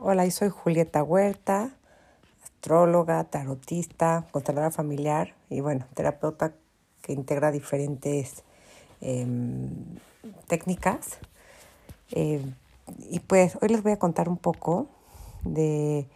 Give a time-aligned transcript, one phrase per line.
[0.00, 1.76] Hola, yo soy Julieta Huerta,
[2.44, 6.54] astróloga, tarotista, consteladora familiar y bueno, terapeuta
[7.02, 8.44] que integra diferentes
[9.00, 9.68] em,
[10.46, 11.18] técnicas.
[12.12, 12.40] Eh,
[13.10, 14.86] y pues hoy les voy a contar un poco
[15.42, 16.06] de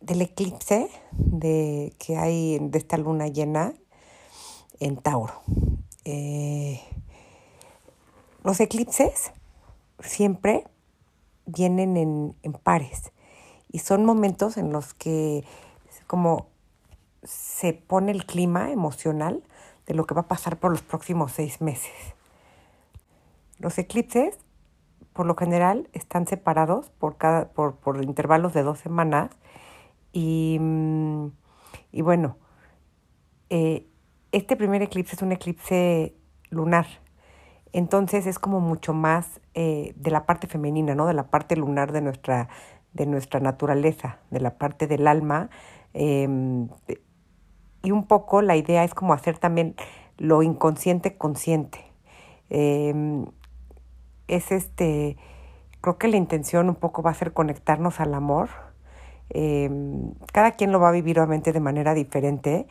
[0.00, 3.74] del eclipse de, que hay de esta luna llena
[4.80, 5.40] en Tauro.
[6.04, 6.80] Eh,
[8.42, 9.30] los eclipses
[10.00, 10.64] siempre
[11.46, 13.12] vienen en, en pares.
[13.70, 15.44] Y son momentos en los que
[16.06, 16.48] como
[17.22, 19.42] se pone el clima emocional
[19.86, 21.92] de lo que va a pasar por los próximos seis meses.
[23.58, 24.38] Los eclipses,
[25.12, 29.30] por lo general, están separados por, cada, por, por intervalos de dos semanas.
[30.12, 30.60] Y,
[31.92, 32.36] y bueno,
[33.50, 33.86] eh,
[34.32, 36.14] este primer eclipse es un eclipse
[36.50, 36.86] lunar
[37.74, 41.08] entonces es como mucho más eh, de la parte femenina, ¿no?
[41.08, 42.48] De la parte lunar de nuestra,
[42.92, 45.50] de nuestra naturaleza, de la parte del alma.
[45.92, 46.68] Em,
[47.82, 49.74] y un poco la idea es como hacer también
[50.18, 51.80] lo inconsciente consciente.
[52.48, 53.26] Em,
[54.28, 55.16] es este,
[55.80, 58.50] creo que la intención un poco va a ser conectarnos al amor.
[59.30, 62.68] Em, cada quien lo va a vivir obviamente de manera diferente,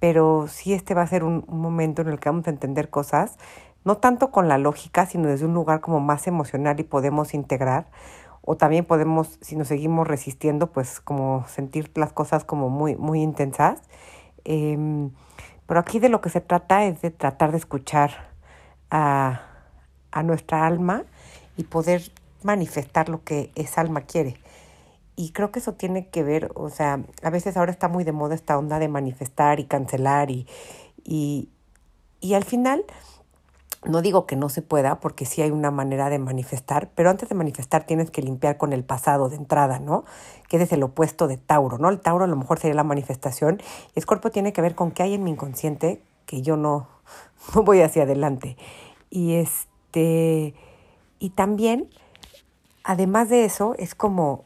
[0.00, 2.88] pero sí este va a ser un, un momento en el que vamos a entender
[2.88, 3.36] cosas
[3.84, 7.86] no tanto con la lógica, sino desde un lugar como más emocional y podemos integrar.
[8.42, 13.22] O también podemos, si nos seguimos resistiendo, pues como sentir las cosas como muy, muy
[13.22, 13.82] intensas.
[14.44, 15.10] Em,
[15.66, 18.30] pero aquí de lo que se trata es de tratar de escuchar
[18.90, 19.42] a,
[20.10, 21.04] a nuestra alma
[21.56, 22.10] y poder
[22.42, 24.36] manifestar lo que esa alma quiere.
[25.16, 28.12] Y creo que eso tiene que ver, o sea, a veces ahora está muy de
[28.12, 30.46] moda esta onda de manifestar y cancelar y,
[31.02, 31.48] y,
[32.20, 32.84] y al final
[33.84, 37.28] no digo que no se pueda, porque sí hay una manera de manifestar, pero antes
[37.28, 40.04] de manifestar tienes que limpiar con el pasado de entrada, ¿no?
[40.48, 41.88] Que es el opuesto de Tauro, ¿no?
[41.88, 43.60] El Tauro a lo mejor sería la manifestación.
[43.94, 46.88] Y Escorpio tiene que ver con qué hay en mi inconsciente que yo no,
[47.54, 48.56] no voy hacia adelante.
[49.10, 50.54] Y este,
[51.20, 51.88] y también,
[52.82, 54.44] además de eso, es como,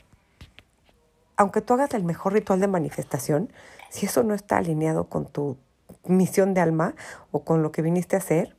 [1.37, 3.50] aunque tú hagas el mejor ritual de manifestación,
[3.88, 5.56] si eso no está alineado con tu
[6.04, 6.94] misión de alma
[7.31, 8.56] o con lo que viniste a hacer,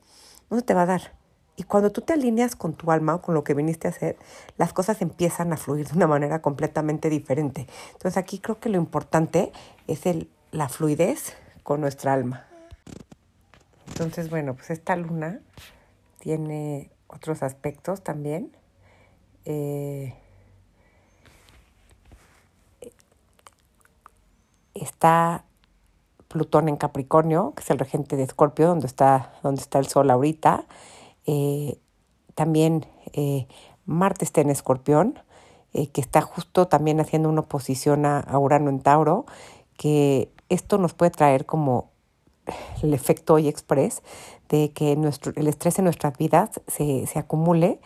[0.54, 1.12] no te va a dar.
[1.56, 4.16] Y cuando tú te alineas con tu alma con lo que viniste a hacer,
[4.56, 7.68] las cosas empiezan a fluir de una manera completamente diferente.
[7.92, 9.52] Entonces aquí creo que lo importante
[9.86, 12.46] es el, la fluidez con nuestra alma.
[13.86, 15.40] Entonces, bueno, pues esta luna
[16.18, 18.50] tiene otros aspectos también.
[19.44, 20.14] Eh,
[24.74, 25.44] está
[26.34, 30.10] Plutón en Capricornio, que es el regente de Escorpio, donde está, donde está el Sol
[30.10, 30.64] ahorita.
[31.26, 31.78] Eh,
[32.34, 33.46] también eh,
[33.86, 35.20] Marte está en Escorpión,
[35.74, 39.26] eh, que está justo también haciendo una oposición a, Urano en Tauro,
[39.76, 41.92] que esto nos puede traer como
[42.82, 44.02] el efecto hoy express
[44.48, 44.90] de que
[45.36, 47.78] el estrés en nuestras vidas se, se acumule.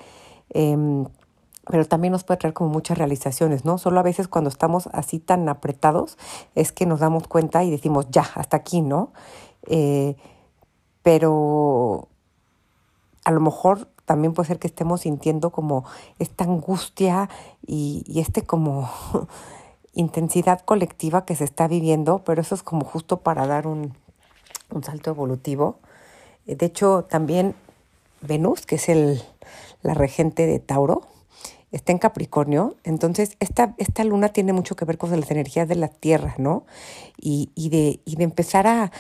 [1.68, 3.78] Pero también nos puede traer como muchas realizaciones, ¿no?
[3.78, 6.16] Solo a veces cuando estamos así tan apretados
[6.54, 9.12] es que nos damos cuenta y decimos, ya, hasta aquí, ¿no?
[9.66, 10.16] Eh,
[11.02, 12.08] pero
[13.24, 15.84] a lo mejor también puede ser que estemos sintiendo como
[16.18, 17.28] esta angustia
[17.66, 18.88] y, y este como
[19.92, 23.94] intensidad colectiva que se está viviendo, pero eso es como justo para dar un,
[24.70, 25.78] un salto evolutivo.
[26.46, 27.54] De hecho, también
[28.22, 29.22] Venus, que es el,
[29.82, 31.02] la regente de Tauro,
[31.72, 35.74] está en Capricornio, entonces esta, esta luna tiene mucho que ver con las energías de
[35.74, 36.64] la Tierra, ¿no?
[37.20, 38.90] Y, y, de, y de empezar a,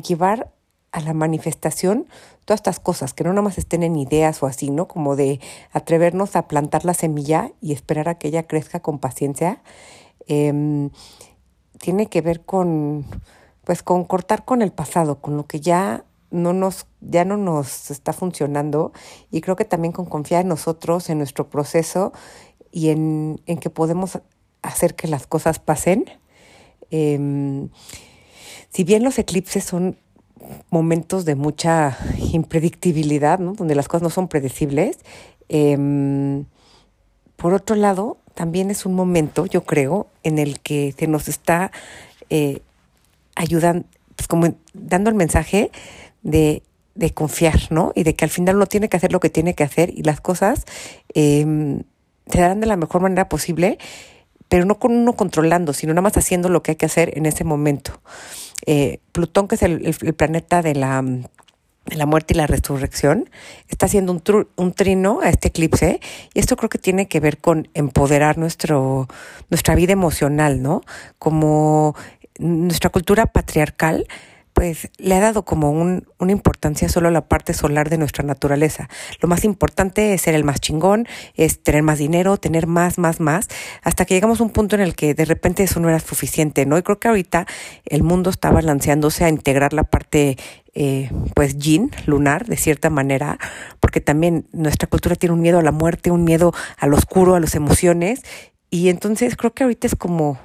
[0.00, 0.52] llevar
[0.92, 2.06] a la manifestación
[2.44, 4.88] todas estas cosas, que no nada más estén en ideas o así, ¿no?
[4.88, 5.40] Como de
[5.72, 9.62] atrevernos a plantar la semilla y esperar a que ella crezca con paciencia.
[10.26, 10.90] Eh,
[11.78, 13.06] tiene que ver con,
[13.64, 17.90] pues, con cortar con el pasado, con lo que ya no nos, ya no nos
[17.90, 18.92] está funcionando
[19.30, 22.12] y creo que también con confiar en nosotros, en nuestro proceso
[22.70, 24.18] y en, en que podemos
[24.62, 26.04] hacer que las cosas pasen.
[26.90, 27.68] Eh,
[28.70, 29.96] si bien los eclipses son
[30.70, 31.98] momentos de mucha
[32.32, 33.54] impredictibilidad, ¿no?
[33.54, 34.98] donde las cosas no son predecibles,
[35.48, 36.44] eh,
[37.36, 41.70] por otro lado, también es un momento, yo creo, en el que se nos está
[42.30, 42.62] eh,
[43.36, 43.86] ayudando,
[44.16, 45.70] pues como dando el mensaje
[46.30, 46.62] de,
[46.94, 47.92] de, confiar, ¿no?
[47.94, 50.02] Y de que al final uno tiene que hacer lo que tiene que hacer y
[50.02, 50.64] las cosas
[51.14, 51.82] eh,
[52.30, 53.78] se darán de la mejor manera posible,
[54.48, 57.26] pero no con uno controlando, sino nada más haciendo lo que hay que hacer en
[57.26, 58.00] ese momento.
[58.66, 61.04] Eh, Plutón, que es el, el, planeta de la
[61.96, 63.30] la muerte y la resurrección,
[63.68, 64.22] está haciendo un,
[64.56, 66.00] un, trino a este eclipse
[66.34, 69.08] y esto creo que tiene que ver con empoderar nuestro,
[69.48, 70.82] nuestra vida emocional, ¿no?
[71.18, 71.94] Como
[72.38, 74.06] nuestra cultura patriarcal
[74.58, 78.24] pues le ha dado como un, una importancia solo a la parte solar de nuestra
[78.24, 78.88] naturaleza.
[79.20, 83.20] Lo más importante es ser el más chingón, es tener más dinero, tener más, más,
[83.20, 83.46] más,
[83.84, 86.66] hasta que llegamos a un punto en el que de repente eso no era suficiente,
[86.66, 86.76] ¿no?
[86.76, 87.46] Y creo que ahorita
[87.84, 90.36] el mundo está balanceándose a integrar la parte
[90.74, 93.38] eh, pues yin, lunar, de cierta manera,
[93.78, 97.40] porque también nuestra cultura tiene un miedo a la muerte, un miedo al oscuro, a
[97.40, 98.22] las emociones,
[98.70, 100.36] y entonces creo que ahorita es como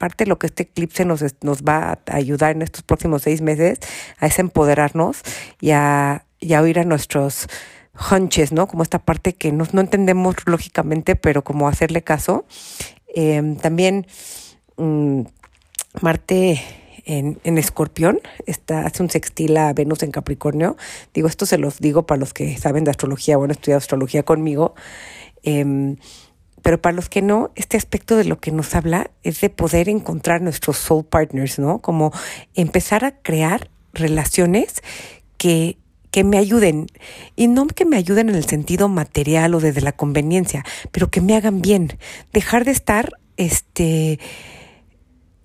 [0.00, 3.42] parte de lo que este eclipse nos, nos va a ayudar en estos próximos seis
[3.42, 3.78] meses
[4.18, 5.20] a es empoderarnos
[5.60, 7.48] y a, y a oír a nuestros
[8.10, 8.66] hunches, ¿no?
[8.66, 12.46] Como esta parte que no, no entendemos lógicamente, pero como hacerle caso.
[13.14, 14.06] Em, también
[14.78, 15.20] mm,
[16.00, 16.62] Marte
[17.04, 20.78] en, Escorpión, está, hace un sextil a Venus en Capricornio.
[21.12, 24.22] Digo, esto se los digo para los que saben de astrología o han estudiado astrología
[24.22, 24.74] conmigo.
[25.42, 25.96] Eh,
[26.62, 29.88] pero para los que no, este aspecto de lo que nos habla es de poder
[29.88, 31.78] encontrar nuestros soul partners, ¿no?
[31.78, 32.12] Como
[32.54, 34.82] empezar a crear relaciones
[35.36, 35.78] que,
[36.10, 36.86] que me ayuden.
[37.36, 41.20] Y no que me ayuden en el sentido material o desde la conveniencia, pero que
[41.20, 41.98] me hagan bien.
[42.32, 44.18] Dejar de estar este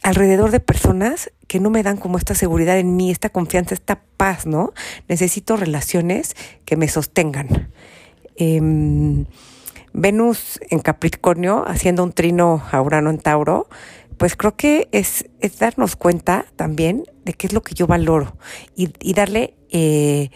[0.03, 4.01] alrededor de personas que no me dan como esta seguridad en mí, esta confianza, esta
[4.17, 4.73] paz, ¿no?
[5.07, 6.35] Necesito relaciones
[6.65, 7.71] que me sostengan.
[8.35, 9.25] Eh,
[9.95, 13.69] Venus en Capricornio haciendo un trino a en Tauro,
[14.17, 18.35] pues creo que es, es darnos cuenta también de qué es lo que yo valoro
[18.75, 20.31] y, y darle eh,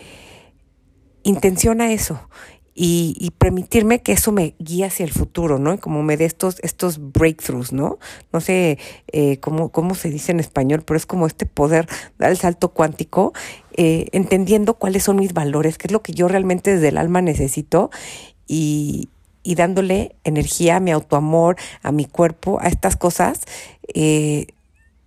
[1.24, 2.30] intención a eso
[2.74, 5.74] y, y, permitirme que eso me guíe hacia el futuro, ¿no?
[5.74, 8.00] Y como me dé estos, estos breakthroughs, ¿no?
[8.32, 8.78] No sé
[9.12, 12.70] eh, cómo, cómo se dice en español, pero es como este poder dar el salto
[12.70, 13.34] cuántico,
[13.76, 17.22] eh, entendiendo cuáles son mis valores, qué es lo que yo realmente desde el alma
[17.22, 17.90] necesito
[18.48, 19.10] y,
[19.44, 23.42] y dándole energía a mi autoamor, a mi cuerpo, a estas cosas,
[23.94, 24.48] eh,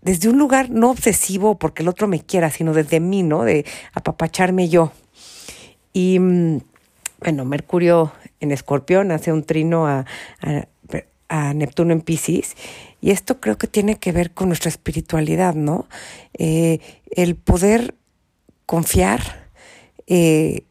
[0.02, 3.44] desde un lugar no obsesivo porque el otro me quiera, sino desde mí, ¿no?
[3.44, 3.64] De
[3.94, 4.92] apapacharme yo.
[5.92, 6.60] Y mm,
[7.20, 10.04] bueno, Mercurio en Escorpión hace un trino a,
[11.28, 12.56] a, Neptuno en Pisces.
[13.00, 15.86] Y esto creo que tiene que ver con nuestra espiritualidad, ¿no?
[16.36, 16.80] Eh,
[17.10, 17.94] el poder
[18.66, 19.48] confiar,
[20.06, 20.64] eh,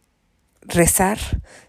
[0.62, 1.18] rezar,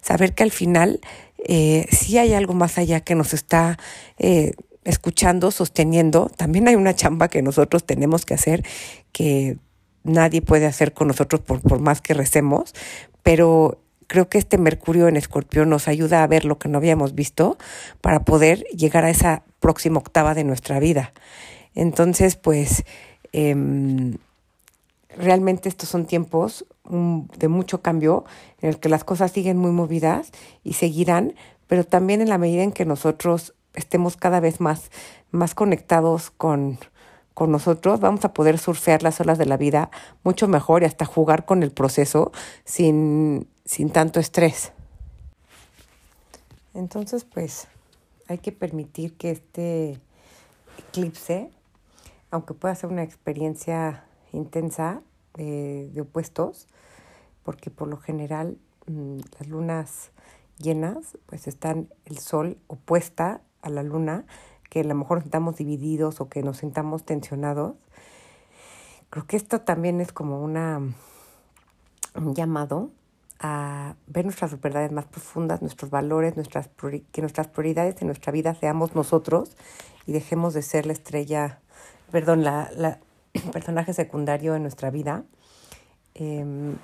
[0.02, 1.00] saber que al final
[1.44, 3.78] eh, si hay algo más allá que nos está
[4.18, 4.52] eh,
[4.84, 8.64] escuchando, sosteniendo, también hay una chamba que nosotros tenemos que hacer
[9.12, 9.58] que
[10.04, 12.74] nadie puede hacer con nosotros por, por más que recemos,
[13.22, 17.14] pero creo que este Mercurio en Escorpio nos ayuda a ver lo que no habíamos
[17.14, 17.56] visto
[18.00, 21.12] para poder llegar a esa próxima octava de nuestra vida.
[21.74, 22.84] Entonces, pues,
[23.32, 23.54] eh,
[25.16, 28.24] realmente estos son tiempos de mucho cambio
[28.60, 30.30] en el que las cosas siguen muy movidas
[30.62, 31.34] y seguirán,
[31.66, 34.90] pero también en la medida en que nosotros estemos cada vez más,
[35.30, 36.78] más conectados con,
[37.34, 39.90] con nosotros, vamos a poder surfear las olas de la vida
[40.22, 42.30] mucho mejor y hasta jugar con el proceso
[42.64, 44.72] sin, sin tanto estrés.
[46.74, 47.68] Entonces, pues,
[48.28, 49.98] hay que permitir que este
[50.78, 51.50] eclipse,
[52.30, 55.02] aunque pueda ser una experiencia intensa
[55.34, 56.66] de, opuestos,
[57.42, 60.10] porque por lo general mm, las lunas
[60.58, 64.24] llenas, pues están el sol opuesta a la luna,
[64.68, 67.76] que a lo mejor nos sintamos divididos o que nos sintamos tensionados.
[69.10, 70.80] Creo que esto también es como una,
[72.14, 72.90] un llamado
[73.42, 76.70] a ver nuestras verdades más profundas, nuestros valores, nuestras
[77.10, 79.56] que nuestras prioridades en nuestra vida seamos nosotros
[80.06, 81.60] y dejemos de ser la estrella,
[82.10, 83.00] perdón, la, la
[83.52, 85.24] personaje secundario en nuestra vida,
[86.14, 86.76] em,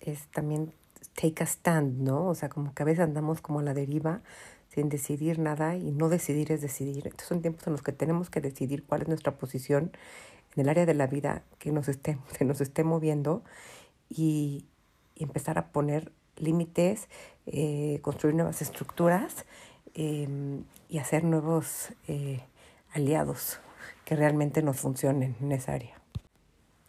[0.00, 0.72] es también
[1.14, 2.26] take a stand, ¿no?
[2.26, 4.20] O sea, como que a veces andamos como a la deriva
[4.68, 7.06] sin decidir nada y no decidir es decidir.
[7.06, 9.92] Estos son tiempos en los que tenemos que decidir cuál es nuestra posición
[10.54, 13.42] en el área de la vida que nos esté, que nos esté moviendo
[14.08, 14.66] y,
[15.16, 17.08] empezar a poner límites,
[17.44, 19.44] eh, construir nuevas estructuras
[19.92, 22.40] em, y hacer nuevos eh,
[22.94, 23.60] aliados
[24.10, 25.94] que realmente nos funcionen en esa área.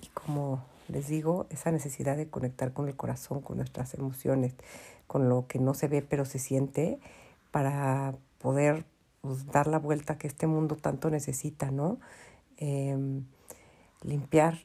[0.02, 4.56] Y como les digo, esa necesidad de conectar con el corazón, con nuestras emociones,
[5.06, 6.98] con lo que no se ve pero se siente,
[7.52, 8.86] para poder
[9.22, 12.00] pues, dar la vuelta que este mundo tanto necesita, ¿no?
[12.58, 13.26] Em,
[14.02, 14.58] limpiar,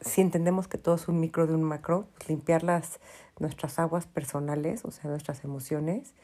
[0.00, 3.00] si entendemos que todo es un micro de un macro, limpiar las,
[3.38, 6.14] nuestras aguas personales, o sea, nuestras emociones,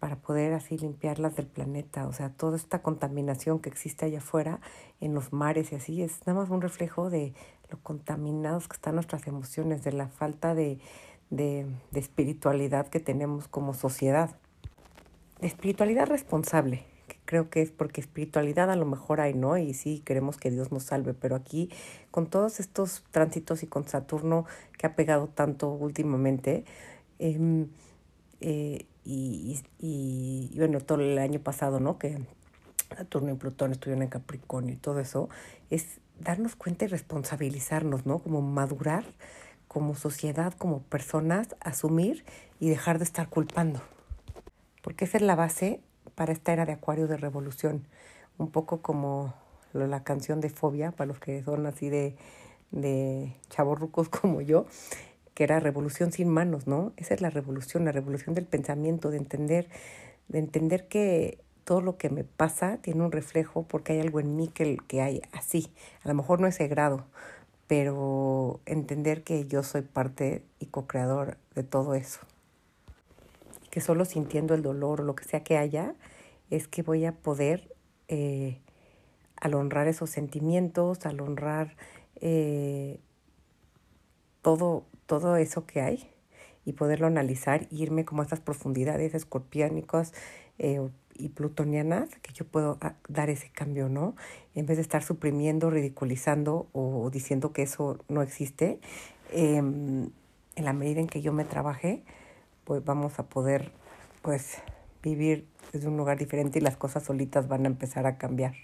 [0.00, 2.08] para poder así limpiarlas del planeta.
[2.08, 4.60] O sea, toda esta contaminación que existe allá afuera,
[5.00, 7.34] en los mares y así, es nada más un reflejo de
[7.70, 10.80] lo contaminados que están nuestras emociones, de la falta de,
[11.28, 14.36] de, espiritualidad que tenemos como sociedad.
[15.40, 19.56] Espiritualidad responsable, que creo que es porque espiritualidad a lo mejor hay, ¿no?
[19.56, 21.70] Y sí, queremos que Dios nos salve, pero aquí
[22.10, 26.64] con todos estos tránsitos y con Saturno que ha pegado tanto últimamente,
[27.18, 27.66] eh,
[28.40, 31.98] eh, y, y, y, bueno, todo el año pasado, ¿no?
[31.98, 32.18] Que
[32.96, 35.28] Saturno y Plutón estuvieron en Capricornio y todo eso,
[35.70, 38.20] es darnos cuenta y responsabilizarnos, ¿no?
[38.20, 39.04] Como madurar
[39.70, 42.24] como sociedad, como personas, asumir
[42.58, 43.80] y dejar de estar culpando.
[44.82, 45.80] Porque esa es la base
[46.16, 47.86] para esta era de Acuario de revolución.
[48.36, 49.32] Un poco como
[49.72, 52.16] la canción de Fobia, para los que son así de,
[52.72, 54.66] de chavorrucos como yo,
[55.40, 56.92] que era revolución sin manos, ¿no?
[56.98, 59.70] Esa es la revolución, la revolución del pensamiento, de entender,
[60.28, 64.36] de entender que todo lo que me pasa tiene un reflejo porque hay algo en
[64.36, 65.72] mí que, que hay así.
[66.04, 67.06] A lo mejor no ese grado,
[67.68, 72.20] pero entender que yo soy parte y co-creador de todo eso.
[73.70, 75.94] Que solo sintiendo el dolor o lo que sea que haya,
[76.50, 77.74] es que voy a poder,
[78.08, 78.58] eh,
[79.36, 81.76] al honrar esos sentimientos, al honrar
[82.20, 83.00] eh,
[84.42, 86.08] todo, todo eso que hay
[86.64, 90.12] y poderlo analizar, irme como a estas profundidades escorpiónicas
[90.58, 94.14] eh, y plutonianas, que yo puedo ah, dar ese cambio, ¿no?
[94.54, 98.78] En vez de estar suprimiendo, ridiculizando o diciendo que eso no existe,
[99.32, 100.12] eh, en
[100.56, 102.04] la medida en que yo me trabaje,
[102.62, 103.72] pues vamos a poder,
[104.22, 104.58] pues,
[105.02, 108.54] vivir desde un lugar diferente y las cosas solitas van a empezar a cambiar.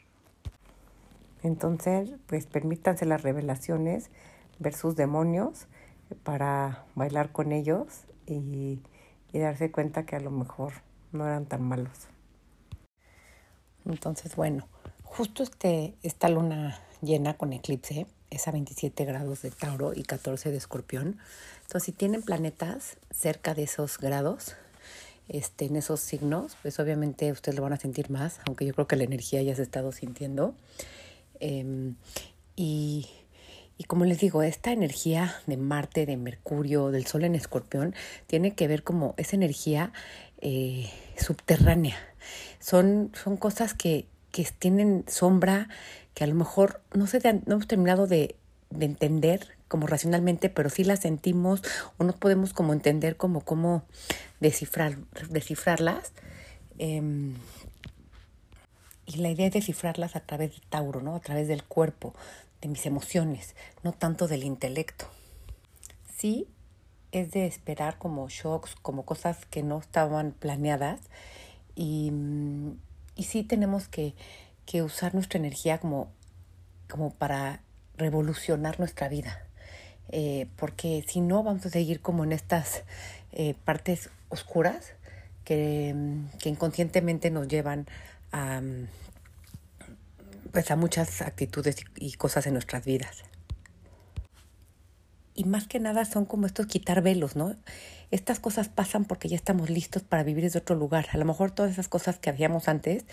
[1.42, 4.10] Entonces, pues permítanse las revelaciones,
[4.60, 5.66] ver sus demonios
[6.22, 7.86] para bailar con ellos
[8.26, 8.80] y,
[9.32, 10.72] y darse cuenta que a lo mejor
[11.12, 12.08] no eran tan malos.
[13.84, 14.66] Entonces, bueno,
[15.04, 20.50] justo este, esta luna llena con eclipse es a 27 grados de Tauro y 14
[20.50, 21.18] de Escorpión.
[21.62, 24.56] Entonces, si tienen planetas cerca de esos grados,
[25.28, 28.86] este, en esos signos, pues obviamente ustedes lo van a sentir más, aunque yo creo
[28.86, 30.54] que la energía ya se ha estado sintiendo.
[31.40, 31.92] Eh,
[32.56, 33.06] y,
[33.78, 37.94] y como les digo, esta energía de Marte, de Mercurio, del Sol en Escorpión,
[38.26, 39.92] tiene que ver como esa energía
[40.40, 41.96] eh, subterránea
[42.66, 45.68] son, son cosas que, que tienen sombra,
[46.14, 48.36] que a lo mejor no, se no hemos terminado de,
[48.70, 51.62] de entender como racionalmente, pero sí las sentimos
[51.96, 53.84] o no podemos como entender como cómo
[54.40, 54.96] descifrar,
[55.30, 56.12] descifrarlas.
[56.78, 57.00] Eh,
[59.06, 61.14] y la idea es descifrarlas a través de Tauro, ¿no?
[61.14, 62.14] A través del cuerpo,
[62.60, 65.06] de mis emociones, no tanto del intelecto.
[66.16, 66.48] Sí
[67.12, 71.00] es de esperar como shocks, como cosas que no estaban planeadas,
[71.74, 72.12] y,
[73.14, 74.14] y sí tenemos que,
[74.64, 76.08] que usar nuestra energía como,
[76.88, 77.62] como para
[77.96, 79.42] revolucionar nuestra vida.
[80.08, 82.84] Eh, porque si no vamos a seguir como en estas
[83.32, 84.92] eh, partes oscuras
[85.44, 85.94] que,
[86.40, 87.86] que, inconscientemente nos llevan
[88.32, 88.60] a,
[90.52, 93.24] pues a muchas actitudes y, cosas en nuestras vidas.
[95.34, 97.54] Y más que nada son como estos quitar velos, ¿no?
[98.10, 101.08] estas cosas pasan porque ya estamos listos para vivir desde otro lugar.
[101.12, 103.04] A lo mejor todas esas cosas que hacíamos antes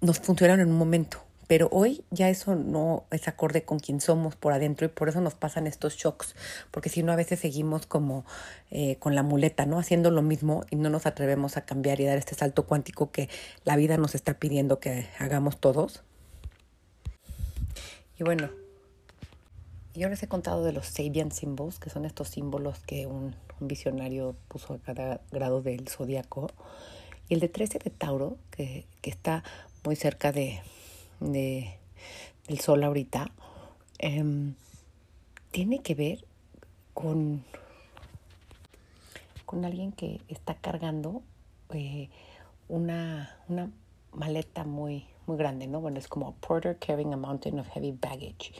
[0.00, 4.36] nos funcionaron en un momento, pero hoy ya eso no es acorde con quien somos
[4.36, 6.34] por adentro y por eso nos pasan estos shocks,
[6.70, 8.24] porque si no a veces seguimos como
[8.70, 9.78] eh, con la muleta, ¿no?
[9.78, 13.28] Haciendo lo mismo y no nos atrevemos a cambiar y dar este salto cuántico que
[13.64, 16.02] la vida nos está pidiendo que hagamos todos.
[18.18, 18.50] Y bueno,
[19.94, 23.68] yo les he contado de los Sabian Symbols, que son estos símbolos que un, un
[23.68, 26.50] visionario puso a cada grado del zodiaco.
[27.28, 29.42] Y el de 13 de Tauro, que, que está
[29.84, 30.60] muy cerca de,
[31.20, 31.78] de,
[32.48, 33.30] del Sol ahorita,
[33.98, 34.52] eh,
[35.50, 36.24] tiene que ver
[36.92, 37.44] con,
[39.44, 41.22] con alguien que está cargando
[41.70, 42.10] eh,
[42.68, 43.70] una, una
[44.12, 45.80] maleta muy, muy grande, ¿no?
[45.80, 48.52] Bueno, es como porter carrying a mountain of heavy baggage.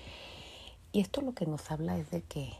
[0.92, 2.52] Y esto lo que nos habla es de que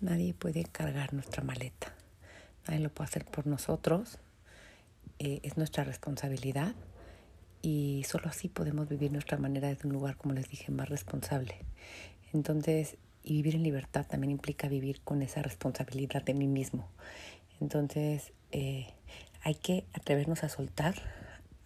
[0.00, 1.94] nadie puede cargar nuestra maleta.
[2.66, 4.18] Nadie lo puede hacer por nosotros.
[5.18, 6.74] Eh, es nuestra responsabilidad
[7.62, 11.56] y solo así podemos vivir nuestra manera desde un lugar, como les dije, más responsable.
[12.32, 16.88] Entonces, y vivir en libertad también implica vivir con esa responsabilidad de mí mismo.
[17.60, 18.86] Entonces, eh,
[19.42, 20.94] hay que atrevernos a soltar,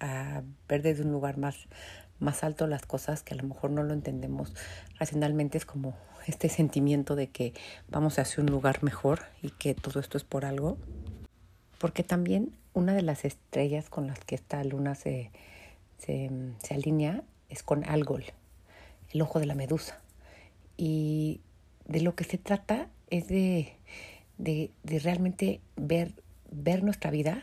[0.00, 1.68] a ver desde un lugar más
[2.22, 4.54] más alto las cosas que a lo mejor no lo entendemos
[4.98, 5.58] racionalmente.
[5.58, 5.94] Es como
[6.26, 7.52] este sentimiento de que
[7.88, 10.78] vamos hacia un lugar mejor y que todo esto es por algo.
[11.78, 15.30] Porque también una de las estrellas con las que esta luna se,
[16.04, 16.30] se,
[16.70, 18.24] alinea es con Algol.
[19.12, 20.00] el ojo de la medusa.
[20.76, 21.40] Y
[21.86, 23.76] de lo que se trata es de,
[24.38, 26.14] de, de realmente ver,
[26.50, 27.42] ver nuestra vida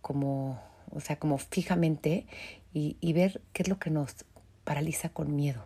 [0.00, 2.26] como, o sea, como fijamente
[2.72, 4.24] y, y, ver qué es lo que nos
[4.64, 5.64] paraliza con miedo.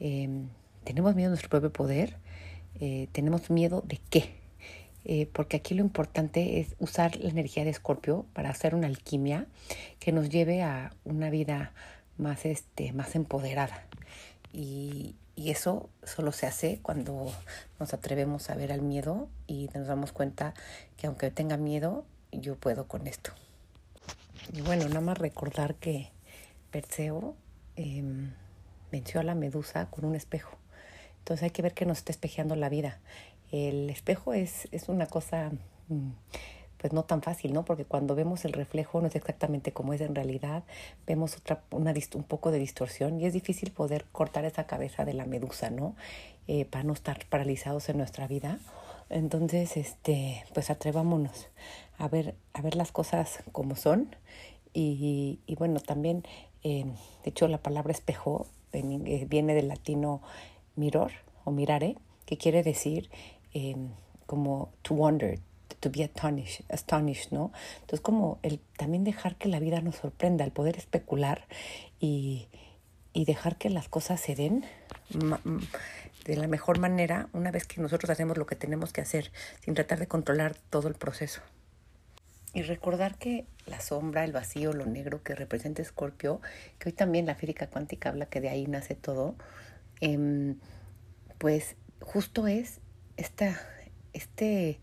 [0.00, 0.28] Eh,
[0.82, 2.16] tenemos miedo a nuestro propio poder,
[2.80, 4.43] eh, tenemos miedo de qué.
[5.04, 9.46] Eh, porque aquí lo importante es usar la energía de Escorpio para hacer una alquimia
[10.00, 11.72] que nos lleve a una vida
[12.16, 13.86] más, este, más empoderada.
[14.52, 17.32] Y, y eso solo se hace cuando
[17.80, 20.54] nos atrevemos a ver al miedo y nos damos cuenta
[20.96, 23.32] que aunque tenga miedo, yo puedo con esto.
[24.52, 26.10] Y bueno, nada más recordar que
[26.70, 27.36] Perseo
[27.76, 28.02] eh,
[28.90, 30.56] venció a la medusa con un espejo.
[31.18, 33.00] Entonces hay que ver que nos está espejeando la vida.
[33.54, 35.52] El espejo es, es una cosa
[35.88, 36.10] mm,
[36.78, 37.64] pues no tan fácil, ¿no?
[37.64, 40.64] Porque cuando vemos el reflejo no es exactamente como es en realidad,
[41.06, 45.14] vemos otra, una, un poco de distorsión y es difícil poder cortar esa cabeza de
[45.14, 45.94] la medusa, ¿no?
[46.48, 48.58] Eh, para no estar paralizados en nuestra vida.
[49.08, 51.48] Entonces, este, pues atrevámonos
[51.96, 54.16] a ver, a ver las cosas como son.
[54.72, 56.24] Y, y bueno, también,
[56.64, 60.20] eh, de hecho, la palabra espejo eh, viene del latino
[60.74, 61.12] miror
[61.44, 61.96] o mirare,
[62.26, 63.10] que quiere decir
[63.54, 63.76] eh,
[64.26, 65.38] como to wonder,
[65.80, 67.52] to be astonished, astonished, ¿no?
[67.80, 71.46] Entonces como el también dejar que la vida nos sorprenda, el poder especular
[72.00, 72.48] y,
[73.12, 74.64] y dejar que las cosas se den
[76.24, 79.30] de la mejor manera una vez que nosotros hacemos lo que tenemos que hacer,
[79.60, 81.40] sin tratar de controlar todo el proceso.
[82.54, 86.40] Y recordar que la sombra, el vacío, lo negro que representa Escorpio,
[86.78, 89.34] que hoy también la física cuántica habla que de ahí nace todo,
[90.00, 90.54] eh,
[91.38, 92.80] pues justo es
[93.16, 93.60] esta,
[94.12, 94.78] este,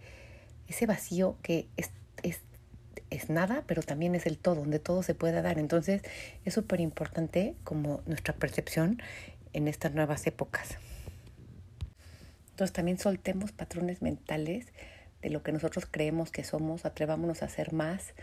[0.67, 1.91] ese vacío que es,
[2.23, 2.39] es,
[3.09, 5.59] es nada, pero también es el todo, donde todo se pueda dar.
[5.59, 6.01] Entonces
[6.45, 9.01] es súper importante como nuestra percepción
[9.53, 10.77] en estas nuevas épocas.
[12.51, 14.67] Entonces también soltemos patrones mentales
[15.21, 18.13] de lo que nosotros creemos que somos, atrevámonos a hacer más,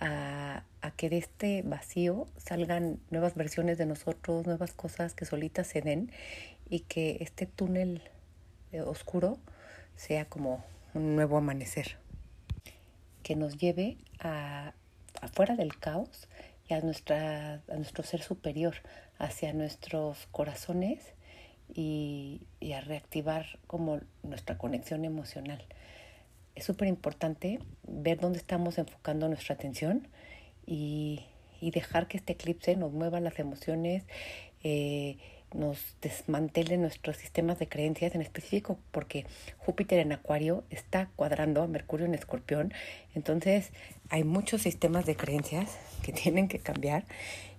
[0.00, 5.66] a, a, que de este vacío salgan nuevas versiones de nosotros, nuevas cosas que solitas
[5.66, 6.10] se den
[6.68, 8.02] y que este túnel
[8.72, 9.38] eh, oscuro
[9.96, 11.98] sea como un nuevo amanecer,
[13.22, 14.74] que nos lleve a
[15.20, 16.28] afuera del caos
[16.68, 18.76] y a, nuestra, a nuestro ser superior,
[19.18, 21.14] hacia nuestros corazones
[21.72, 25.64] y, y a reactivar como nuestra conexión emocional.
[26.54, 30.08] Es súper importante ver dónde estamos enfocando nuestra atención
[30.66, 31.26] y,
[31.60, 34.04] y, dejar que este eclipse nos mueva las emociones,
[34.62, 35.18] eh,
[35.56, 39.26] nos desmantele nuestros sistemas de creencias, en específico porque
[39.58, 42.72] Júpiter en Acuario está cuadrando a Mercurio en Escorpión.
[43.14, 43.70] Entonces
[44.10, 47.04] hay muchos sistemas de creencias que tienen que cambiar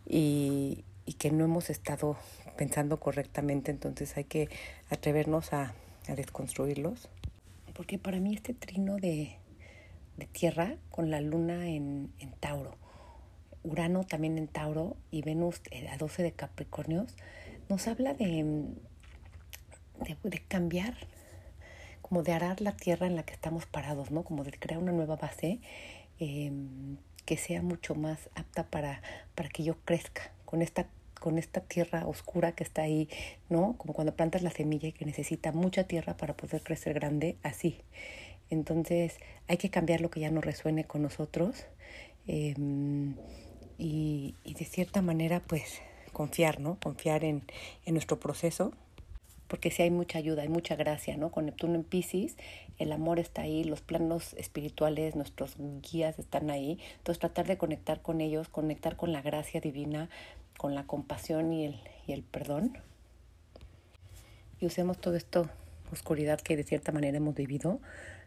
[0.06, 2.18] y, y que no hemos estado
[2.56, 3.72] pensando correctamente.
[3.72, 4.50] Entonces hay que
[4.90, 5.74] atrevernos a,
[6.08, 7.10] a desconstruirlos.
[7.74, 9.38] Porque para mí este trino de,
[10.18, 12.76] de tierra con la luna en, en Tauro,
[13.64, 17.16] Urano también en Tauro y Venus a 12 de Capricornios,
[17.70, 18.66] nos habla de,
[20.24, 20.96] de, cambiar,
[22.02, 24.24] como de arar la tierra en la que estamos parados, ¿no?
[24.24, 25.60] Como de crear una nueva base
[26.20, 26.52] eh,
[27.26, 29.02] que sea mucho más apta para,
[29.36, 30.88] para que yo crezca con esta
[31.20, 33.10] con esta tierra oscura que está ahí,
[33.50, 33.74] ¿no?
[33.78, 37.82] Como cuando plantas la semilla y que necesita mucha tierra para poder crecer grande, así.
[38.50, 41.66] Entonces hay que cambiar lo que ya no resuene con nosotros
[42.28, 42.54] eh,
[43.78, 45.82] y, y de cierta manera pues
[46.18, 46.80] confiar, ¿no?
[46.82, 47.44] Confiar en,
[47.86, 48.74] en nuestro proceso,
[49.48, 51.30] porque si hay mucha ayuda, hay mucha gracia, ¿no?
[51.30, 52.38] Con Neptuno en Pisces,
[52.80, 56.80] el amor está ahí, los planos espirituales, nuestros guías están ahí.
[56.98, 60.10] Entonces tratar de conectar con ellos, conectar con la gracia divina,
[60.58, 62.80] con la compasión y el, y el perdón.
[64.60, 65.48] Y usemos todo esto,
[65.92, 67.80] oscuridad que de cierta manera hemos vivido,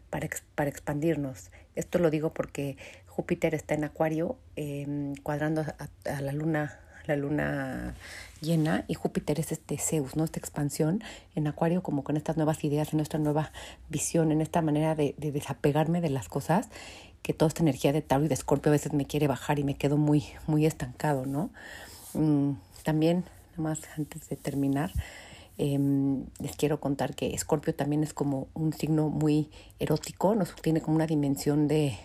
[0.09, 1.51] para, para expandirnos.
[1.75, 5.65] Esto lo digo porque Júpiter está en Acuario, eh, cuadrando
[6.05, 7.95] a la luna la luna
[8.41, 10.23] llena y Júpiter es este Zeus, ¿no?
[10.23, 11.03] Esta expansión
[11.35, 13.51] en Acuario como con estas nuevas ideas, en esta nueva
[13.89, 16.69] visión, en esta manera de, de desapegarme de las cosas
[17.21, 19.63] que toda esta energía de Tauro y de Escorpio a veces me quiere bajar y
[19.63, 21.51] me quedo muy, muy estancado, ¿no?
[22.13, 24.91] Mm, también, nada más antes de terminar,
[25.57, 25.77] eh,
[26.39, 30.95] les quiero contar que Escorpio también es como un signo muy erótico, nos tiene como
[30.95, 31.95] una dimensión de,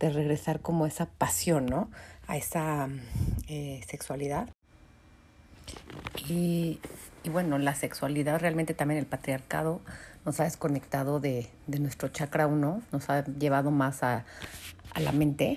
[0.00, 1.88] de regresar como esa pasión, ¿no?
[2.26, 2.88] A esa
[3.48, 4.48] eh, sexualidad.
[6.28, 6.80] Y,
[7.24, 9.80] y, bueno, la sexualidad realmente también el patriarcado
[10.24, 14.24] nos ha desconectado de, de nuestro chakra 1, nos ha llevado más a,
[14.92, 15.56] a la mente,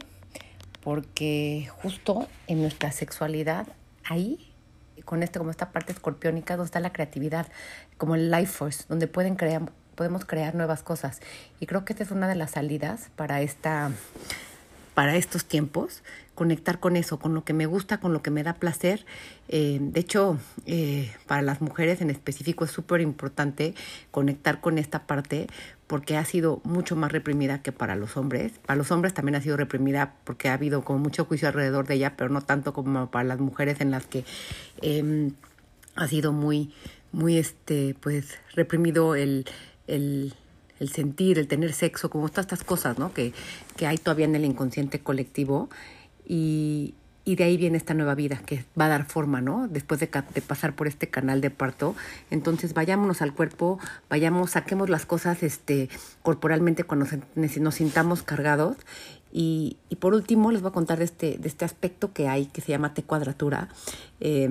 [0.83, 3.67] porque justo en nuestra sexualidad
[4.03, 4.49] ahí
[5.05, 7.47] con este, como esta parte escorpiónica, donde está la creatividad,
[7.97, 11.19] como el life force, donde pueden crear, podemos crear nuevas cosas.
[11.59, 13.91] Y creo que esta es una de las salidas para esta
[14.93, 16.03] para estos tiempos,
[16.35, 19.05] conectar con eso, con lo que me gusta, con lo que me da placer.
[19.49, 23.75] Eh, de hecho, eh, para las mujeres en específico es súper importante
[24.11, 25.47] conectar con esta parte
[25.87, 28.53] porque ha sido mucho más reprimida que para los hombres.
[28.65, 31.95] Para los hombres también ha sido reprimida porque ha habido como mucho juicio alrededor de
[31.95, 34.23] ella, pero no tanto como para las mujeres en las que
[34.81, 35.31] eh,
[35.95, 36.73] ha sido muy,
[37.11, 39.45] muy, este, pues, reprimido el,
[39.87, 40.33] el
[40.79, 43.13] el sentir, el tener sexo, como todas estas cosas, ¿no?
[43.13, 43.33] Que,
[43.75, 45.69] que hay todavía en el inconsciente colectivo.
[46.25, 46.93] Y,
[47.29, 49.67] y de ahí viene esta nueva vida que va a dar forma, ¿no?
[49.67, 51.95] Después de, pasar por este canal de parto.
[52.31, 53.77] Entonces, vayámonos al cuerpo,
[54.09, 55.89] vayamos, saquemos las cosas este,
[56.23, 58.77] corporalmente cuando nos sintamos cargados.
[59.31, 62.47] Y, y, por último, les voy a contar de este, de este aspecto que hay
[62.47, 63.69] que se llama T cuadratura.
[64.19, 64.49] Eh,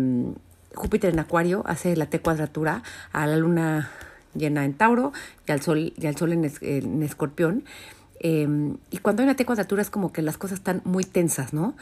[0.75, 3.91] Júpiter en Acuario hace la T cuadratura a la luna
[4.35, 5.13] llena en Tauro
[5.47, 7.65] y al Sol, y al sol en, Escorpión.
[8.21, 11.53] Eh, y cuando hay una T cuadratura es como que las cosas están muy tensas,
[11.53, 11.77] ¿no?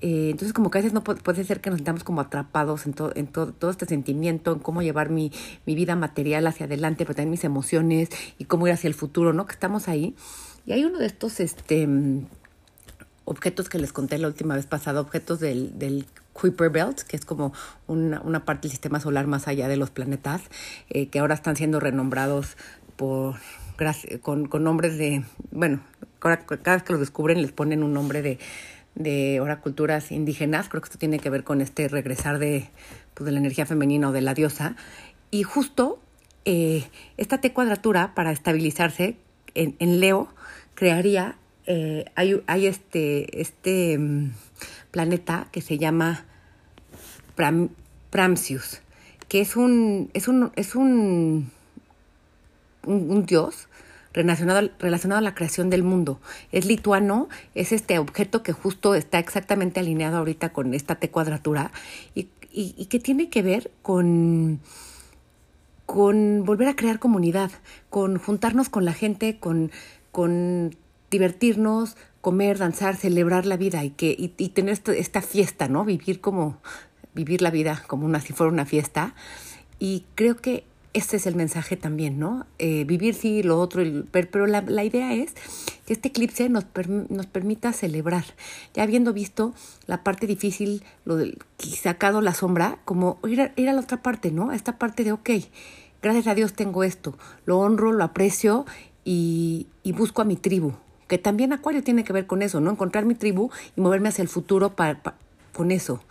[0.00, 2.92] Eh, entonces como que a veces no puede, ser que nos sintamos como atrapados en,
[2.92, 5.32] todo en todo, todo este sentimiento, en cómo llevar mi,
[5.64, 9.32] mi vida material hacia adelante, pero también mis emociones y cómo ir hacia el futuro,
[9.32, 9.46] ¿no?
[9.46, 10.14] Que estamos ahí.
[10.66, 11.88] Y hay uno de estos este,
[13.24, 17.24] objetos que les conté la última vez pasada, objetos del, del Kuiper Belt, que es
[17.24, 17.54] como
[17.86, 20.42] una, una, parte del sistema solar más allá de los planetas,
[20.90, 22.58] eh, que ahora están siendo renombrados
[22.96, 23.36] por
[24.22, 25.80] con, con nombres de, bueno,
[26.18, 28.38] cada vez que los descubren les ponen un nombre de,
[28.94, 32.70] de ahora culturas indígenas, creo que esto tiene que ver con este regresar de,
[33.14, 34.76] pues, de la energía femenina o de la diosa,
[35.30, 36.00] y justo
[36.44, 36.84] eh,
[37.16, 39.16] esta T cuadratura para estabilizarse
[39.54, 40.28] en, en Leo
[40.74, 44.32] crearía, eh, hay, hay este, este um,
[44.90, 46.24] planeta que se llama
[47.34, 47.70] Pram,
[48.10, 48.80] Pramsius,
[49.28, 51.50] que es un, es un, es un,
[52.84, 53.68] un dios
[54.12, 56.20] relacionado, relacionado a la creación del mundo.
[56.52, 61.72] Es lituano, es este objeto que justo está exactamente alineado ahorita con esta T cuadratura
[62.14, 64.60] y, y, y que tiene que ver con
[65.86, 67.50] con volver a crear comunidad,
[67.90, 69.70] con juntarnos con la gente, con,
[70.12, 70.74] con
[71.14, 75.84] divertirnos, comer, danzar, celebrar la vida y que y, y tener esta, esta, fiesta, ¿no?
[75.84, 76.58] Vivir como
[77.14, 79.14] vivir la vida como una si fuera una fiesta.
[79.78, 82.46] Y creo que este es el mensaje también, ¿no?
[82.58, 85.34] Eh, vivir sí, lo otro, el, pero, la, la, idea es
[85.86, 88.24] que este eclipse nos, per, nos permita celebrar,
[88.74, 89.52] ya habiendo visto
[89.86, 94.52] la parte difícil, lo del, sacado la sombra, como ir a, la otra parte, ¿no?
[94.52, 95.30] Esta parte de, ok,
[96.00, 98.64] gracias a Dios tengo esto, lo honro, lo aprecio
[99.04, 100.74] y, y busco a mi tribu,
[101.18, 102.70] también Acuario tiene que ver con eso, ¿no?
[102.70, 105.00] Encontrar mi tribu y moverme hacia el futuro para,
[105.52, 106.02] con eso.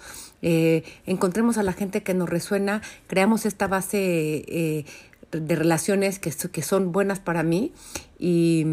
[0.42, 4.86] Eh, encontremos a la gente que nos resuena, creamos esta base eh,
[5.32, 7.72] de relaciones que, que, son buenas para mí
[8.20, 8.66] y,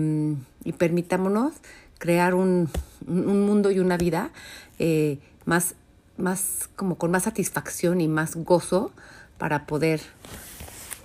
[0.65, 1.55] y permitámonos
[1.99, 2.69] crear un,
[3.07, 4.31] un, mundo y una vida
[4.79, 5.75] eh, más,
[6.17, 8.91] más como con más satisfacción y más gozo
[9.39, 10.01] para poder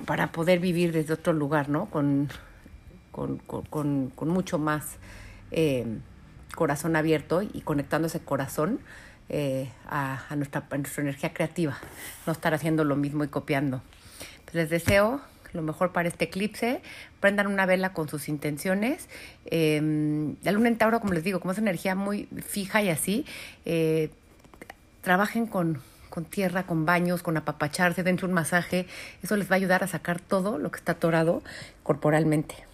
[0.05, 1.87] para poder vivir desde otro lugar, ¿no?
[3.15, 4.97] Con, con, con mucho más
[5.51, 5.85] eh,
[6.53, 8.81] corazón abierto y conectando ese corazón
[9.29, 11.77] eh, a, a, nuestra, a, nuestra, energía creativa,
[12.27, 13.81] no estar haciendo lo mismo y copiando.
[14.43, 15.21] Pues les deseo
[15.53, 16.81] lo mejor para este eclipse,
[17.21, 19.07] prendan una vela con sus intenciones.
[19.45, 23.25] Eh, la luna en Tauro, como les digo, como es energía muy fija y así,
[23.63, 24.09] eh,
[24.99, 28.87] trabajen con, con tierra, con baños, con apapacharse, dentro de un masaje,
[29.23, 31.41] eso les va a ayudar a sacar todo lo que está atorado
[31.83, 32.65] corporalmente.